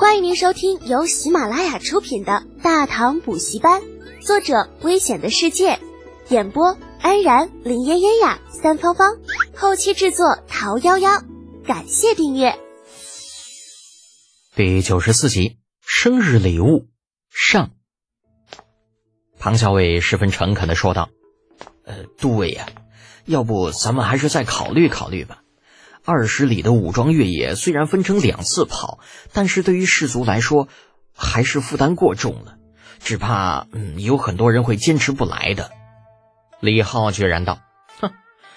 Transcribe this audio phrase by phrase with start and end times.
[0.00, 3.82] 欢迎您收听由喜马拉雅出品的《大唐补习班》，
[4.26, 5.78] 作者：危险的世界，
[6.30, 9.18] 演播：安然、林嫣嫣呀、三芳芳，
[9.54, 11.22] 后期制作：桃夭夭。
[11.66, 12.58] 感谢订阅。
[14.56, 16.88] 第九十四集，生日礼物
[17.28, 17.72] 上。
[19.38, 21.10] 庞校尉十分诚恳的说道
[21.84, 22.66] ：“呃，都尉呀，
[23.26, 25.42] 要不咱们还是再考虑考虑吧。
[26.04, 29.00] 二十里的武装越野虽然分成两次跑，
[29.32, 30.68] 但是对于士卒来说
[31.14, 32.56] 还是负担过重了，
[32.98, 35.70] 只怕嗯有很多人会坚持不来的。”
[36.60, 37.58] 李浩决然道
[38.00, 38.10] ：“哼，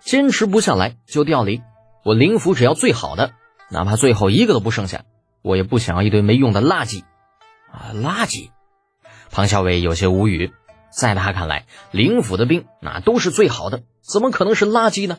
[0.00, 1.62] 坚持不下来就调离。
[2.04, 3.32] 我灵府只要最好的，
[3.70, 5.04] 哪怕最后一个都不剩下，
[5.42, 7.02] 我也不想要一堆没用的垃圾。”
[7.70, 8.50] 啊，垃圾！
[9.30, 10.52] 庞校尉有些无语。
[10.96, 15.18] 在他看来，灵府的兵那都是最好的，怎么可能是垃圾呢？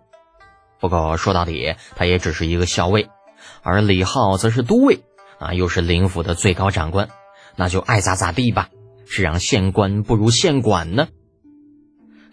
[0.89, 3.09] 不过说到底，他也只是一个校尉，
[3.61, 4.99] 而李浩则是都尉，
[5.39, 7.09] 啊，又是灵府的最高长官，
[7.55, 8.69] 那就爱咋咋地吧。
[9.07, 11.07] 是让县官不如县管呢？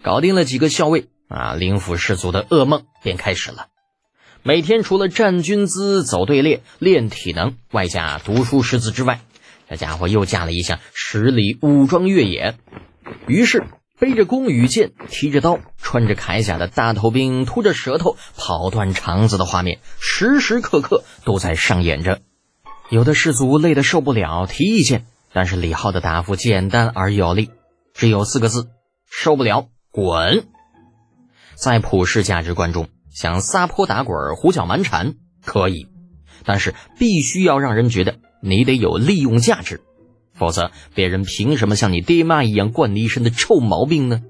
[0.01, 3.67] 搞定了几个校尉，啊，灵府士卒的噩梦便开始了。
[4.41, 9.21] 每天除了站军姿、走队列、练体能，外加读书识字之外，
[9.69, 12.55] 这家伙又加了一项十里武装越野。
[13.27, 13.63] 于是，
[14.03, 22.19] 背着弓与箭，提着刀，穿着铠甲的大头兵，吐着舌头，跑断肠子的画面，时时刻刻都在上演着。
[22.89, 27.51] 有的士卒累得受不了，提意见，但是李浩的答复简单而有力，
[27.93, 28.67] 只有四个字：
[29.09, 30.47] 受不了，滚！
[31.55, 35.13] 在普世价值观中，想撒泼打滚、胡搅蛮缠
[35.45, 35.87] 可以，
[36.43, 39.79] 但是必须要让人觉得你得有利用价值。
[40.33, 44.21] 否则，别人凭什么像你爹妈一样惯你一身的臭毛病呢？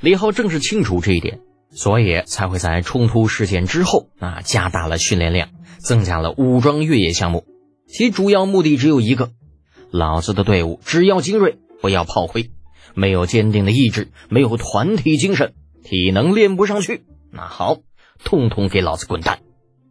[0.00, 1.40] 李浩正是清楚这一点，
[1.70, 7.46] 所以才会在冲突事件之后啊，加大了训练量，增加了武装越野项目。
[7.86, 9.30] 其主要目的只有一个：
[9.90, 12.50] 老子的队伍只要精锐，不要炮灰。
[12.94, 17.78] 没有坚定的意志，没有团体精神，体能练不上去，那好，
[18.22, 19.40] 通通给老子滚蛋！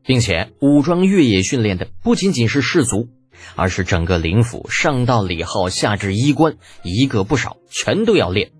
[0.05, 3.09] 并且，武装越野训练的不仅仅是士卒。
[3.55, 8.51] 而是整个灵府，上到李浩，下至衣冠，一个不少，全都要练。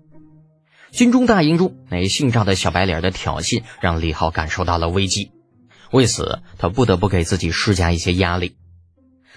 [0.92, 5.32] 军中大营中，那姓赵的小白脸的挑衅，让李浩感受到了危机。
[5.90, 8.56] 为此，他不得不给自己施加一些压力。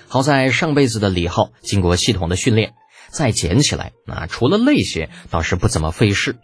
[0.07, 2.73] 好在上辈子的李浩经过系统的训练，
[3.09, 6.37] 再捡起来，那除了累些，倒是不怎么费事。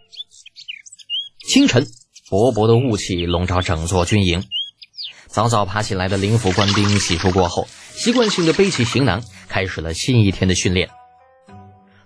[1.46, 1.86] 清晨，
[2.28, 4.44] 薄薄的雾气笼罩整座军营。
[5.28, 10.90] 早早爬起来的灵府官兵洗漱过后，习惯性的背起行囊，开始了新一天的训练。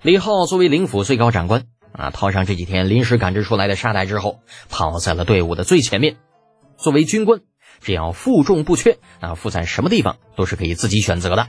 [0.03, 6.17] 李浩作为灵府最高长官啊，套上这几天临时赶制出来的沙袋之后，跑在了队伍的最前面。
[6.77, 7.41] 作为军官，
[7.81, 11.49] 只要负重不缺，那负在什么地方都是可以自己选择的。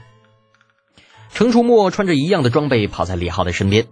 [1.34, 3.88] 程楚墨穿着一样的装备跑在李浩的身边，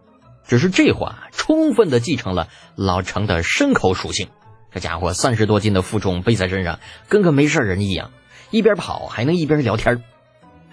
[0.47, 4.29] 只是这话充分的继承了老程的牲口属性。
[4.73, 8.13] 这家伙三十多斤的负重背在身上，跟个没事人一样，
[8.51, 10.03] 一边跑还能一边聊天儿。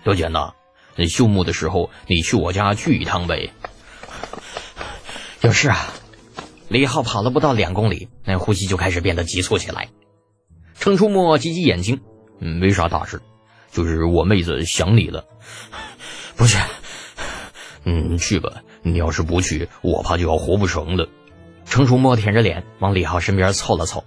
[0.06, 0.54] 小简呐，
[0.96, 3.50] 那休沐的时候你去我家聚一趟呗。
[5.42, 5.94] 有事啊！
[6.70, 9.90] 李浩跑了不到两公里，那呼吸就开始变得急促起来。
[10.80, 12.02] 程初墨挤挤眼睛，
[12.40, 13.20] 嗯，没啥大事，
[13.72, 15.26] 就是我妹子想你了。
[16.36, 16.60] 不去，
[17.84, 18.62] 嗯，去吧。
[18.84, 21.10] 你要是不去，我怕就要活不成了。
[21.66, 24.04] 程楚墨舔着脸往李浩身边凑了凑，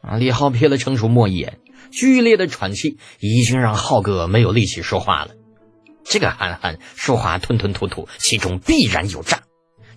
[0.00, 0.16] 啊！
[0.16, 1.58] 李浩瞥了程楚墨一眼，
[1.90, 5.34] 剧烈的喘气已经让浩哥没有力气说话了。
[6.04, 9.42] 这个憨憨说话吞吞吐吐，其中必然有诈。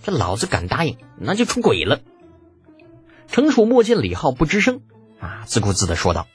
[0.04, 2.02] 这老子敢答应，那就出轨了。
[3.30, 4.82] 程楚墨见李浩不吱声，
[5.20, 6.28] 啊，自顾自的说道：“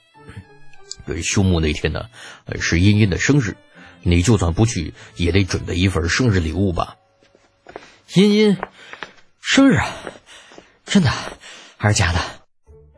[1.23, 2.03] 休沐那天呢，
[2.61, 3.57] 是茵茵的生日，
[4.03, 6.97] 你就算不去，也得准备一份生日礼物吧。”
[8.15, 8.59] 茵茵，
[9.41, 9.89] 生日啊。
[10.85, 11.11] 真的
[11.79, 12.19] 还是假的？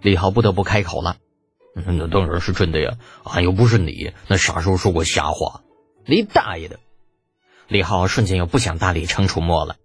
[0.00, 1.19] 李浩不得不开口了。
[1.75, 2.93] 那当然是真的呀，
[3.25, 5.62] 俺又不是你，那啥时候说过瞎话？
[6.07, 6.78] 你大爷的！
[7.66, 9.77] 李浩瞬间又不想搭理程楚墨了。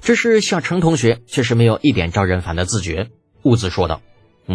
[0.00, 3.10] 只是小程同学却是没有一点招人烦的自觉，
[3.42, 4.00] 兀自说道：“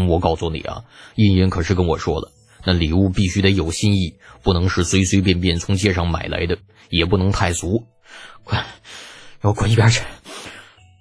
[0.10, 0.86] 我告诉你啊，
[1.16, 2.32] 茵茵可是跟我说了，
[2.64, 6.58] 那礼物必须得有心意，不能是随随便便从街上买来的，
[6.90, 7.86] 也不能太俗。
[8.44, 8.60] 滚，
[9.42, 10.02] 给我滚一边去！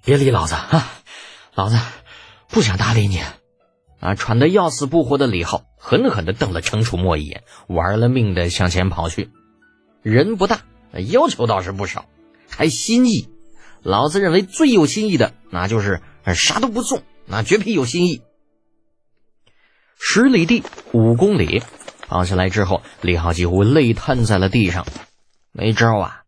[0.03, 0.91] 别理老子啊！”
[1.55, 1.79] 老子
[2.49, 3.21] 不想搭理你，
[3.99, 4.15] 啊！
[4.15, 9.31] 喘得要死不活的李浩狠狠地瞪了程楚墨一眼，玩了命的向前跑去。
[10.01, 10.61] 人不大，
[11.07, 12.05] 要求倒是不少，
[12.49, 13.29] 还心意。
[13.81, 16.01] 老子认为最有心意的，那就是
[16.33, 18.21] 啥都不送，那绝配有心意。
[19.99, 21.63] 十里地，五公里，
[22.07, 24.85] 跑下来之后，李浩几乎累瘫在了地上。
[25.51, 26.23] 没招啊，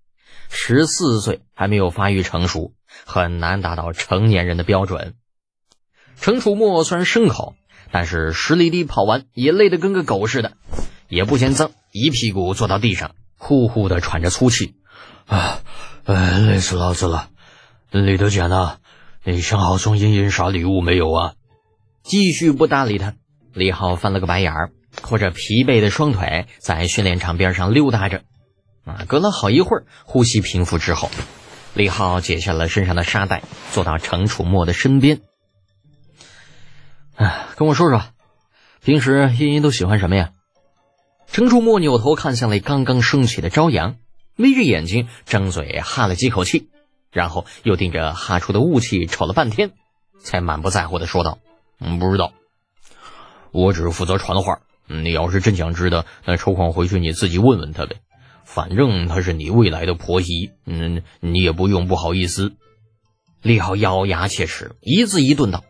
[0.49, 2.73] 十四岁还没有发育成熟，
[3.05, 5.15] 很难达到成年人的标准。
[6.19, 7.55] 程楚墨虽然牲口，
[7.91, 10.53] 但是十里地跑完也累得跟个狗似的，
[11.07, 14.75] 也不嫌脏，一屁股坐到地上，呼呼的喘着粗气。
[15.25, 15.61] 啊，
[16.05, 17.29] 哎，累死老子了！
[17.91, 18.77] 李德简呐，
[19.23, 21.33] 你想好送茵茵啥礼物没有啊？
[22.03, 23.13] 继续不搭理他，
[23.53, 28.23] 李浩翻了个白眼儿，拖着疲惫的双腿在训练场边上溜达着。
[28.85, 31.11] 啊，隔了好一会儿，呼吸平复之后，
[31.73, 33.43] 李浩解下了身上的沙袋，
[33.73, 35.19] 坐到程楚墨的身边。
[37.17, 38.03] 哎，跟我说说，
[38.83, 40.33] 平时茵茵都喜欢什么呀？
[41.25, 43.95] 程楚墨扭头看向了刚刚升起的朝阳，
[44.35, 46.69] 眯着眼睛，张嘴哈了几口气，
[47.11, 49.71] 然后又盯着哈出的雾气瞅了半天，
[50.19, 51.39] 才满不在乎的说道
[51.81, 52.33] ：“嗯，不知道，
[53.51, 54.59] 我只是负责传话。
[54.85, 57.97] 你要是真想知道，那抽空回去你自己问问他呗。”
[58.45, 62.53] 反正他是你未来的婆媳，嗯，你也不用不好意思。
[63.41, 65.63] 李浩咬牙切齿，一字一顿道：“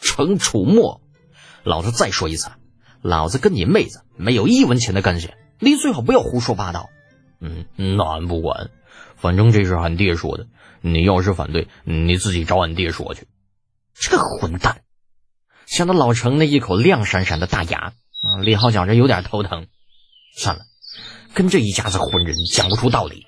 [0.00, 1.00] 程楚墨，
[1.64, 2.50] 老子再说一次，
[3.02, 6.88] 老子跟你妹子没有一文钱的干系，你最好不要胡说八道。”
[7.40, 8.70] 嗯，那俺不管，
[9.16, 10.46] 反正这是俺爹说的。
[10.80, 13.28] 你要是反对，你自己找俺爹说去。
[13.94, 14.82] 这个混蛋！
[15.66, 17.92] 想到老程那一口亮闪闪的大牙，
[18.22, 19.66] 啊，李浩觉着有点头疼。
[20.36, 20.62] 算了。
[21.34, 23.26] 跟这一家子混人讲不出道理，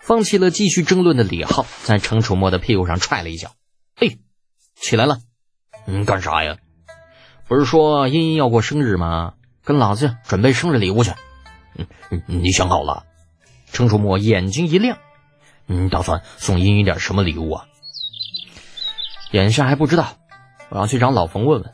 [0.00, 3.54] 放弃了继续争论的李浩在程楚墨的屁股上踹了一脚，
[3.96, 4.18] 嘿，
[4.74, 5.20] 起来了，
[5.86, 6.56] 嗯，干啥呀？
[7.48, 9.34] 不是说茵茵要过生日吗？
[9.64, 11.12] 跟老子准备生日礼物去。
[11.76, 13.04] 嗯，你想好了？
[13.72, 14.98] 程楚墨眼睛一亮，
[15.66, 17.66] 你打算送茵茵点什么礼物啊？
[19.32, 20.08] 眼下还不知道，
[20.70, 21.72] 我要去找老冯问问，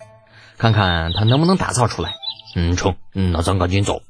[0.59, 2.15] 看看他能不能打造出来。
[2.55, 4.03] 嗯，成，那咱赶紧走。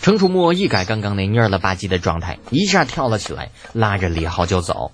[0.00, 4.92] 程楚墨一改刚刚那蔫了吧唧的状态，一下跳了起来，拉着李浩就走。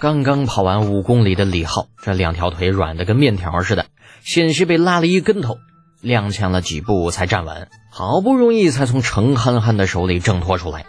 [0.00, 3.86] 刚刚跑完五公里的李浩，这两条腿软的跟面条似的，
[4.22, 5.58] 险些被拉了一跟头，
[6.04, 10.86] 踉跄了几步才站稳，好不容易才从程憨憨的手里挣脱出来，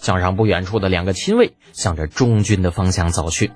[0.00, 3.52] 叫上不远处的两个亲卫，向着中军的方向走去。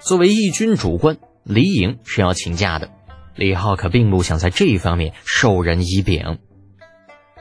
[0.00, 2.90] 作为义军主官，李颖是要请假的，
[3.36, 6.40] 李浩可并不想在这一方面授人以柄。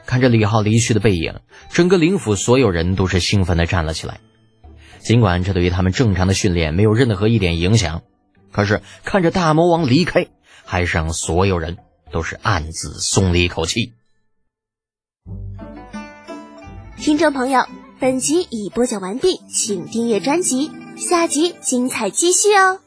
[0.05, 1.39] 看着李浩离去的背影，
[1.71, 4.19] 整个灵府所有人都是兴奋地站了起来。
[5.03, 8.03] 尽管这对于他们正常的训练没有任何一点影响，
[8.51, 10.27] 可是看着大魔王离开，
[10.63, 11.77] 还是让所有人
[12.11, 13.93] 都是暗自松了一口气。
[16.97, 17.65] 听众朋友，
[17.99, 22.79] 本集已播讲完毕，请订阅专辑，下集精彩继续哦。